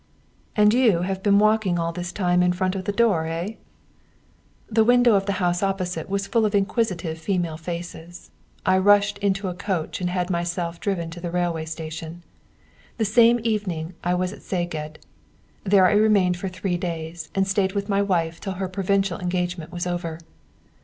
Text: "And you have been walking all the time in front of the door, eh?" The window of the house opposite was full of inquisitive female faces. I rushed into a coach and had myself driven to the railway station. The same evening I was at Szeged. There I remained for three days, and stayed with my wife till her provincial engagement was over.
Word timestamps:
"And 0.55 0.73
you 0.73 1.03
have 1.03 1.21
been 1.21 1.37
walking 1.37 1.77
all 1.77 1.91
the 1.91 2.03
time 2.03 2.41
in 2.41 2.53
front 2.53 2.73
of 2.73 2.85
the 2.85 2.91
door, 2.91 3.27
eh?" 3.27 3.57
The 4.67 4.83
window 4.83 5.13
of 5.13 5.27
the 5.27 5.33
house 5.37 5.61
opposite 5.61 6.09
was 6.09 6.25
full 6.25 6.43
of 6.43 6.55
inquisitive 6.55 7.19
female 7.19 7.55
faces. 7.55 8.31
I 8.65 8.79
rushed 8.79 9.19
into 9.19 9.47
a 9.47 9.53
coach 9.53 10.01
and 10.01 10.09
had 10.09 10.31
myself 10.31 10.79
driven 10.79 11.11
to 11.11 11.19
the 11.21 11.29
railway 11.29 11.65
station. 11.65 12.23
The 12.97 13.05
same 13.05 13.39
evening 13.43 13.93
I 14.03 14.15
was 14.15 14.33
at 14.33 14.39
Szeged. 14.39 14.95
There 15.65 15.85
I 15.85 15.91
remained 15.91 16.35
for 16.35 16.49
three 16.49 16.77
days, 16.77 17.29
and 17.35 17.47
stayed 17.47 17.73
with 17.73 17.87
my 17.87 18.01
wife 18.01 18.41
till 18.41 18.53
her 18.53 18.67
provincial 18.67 19.19
engagement 19.19 19.71
was 19.71 19.85
over. 19.85 20.17